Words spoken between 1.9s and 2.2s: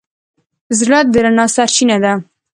ده.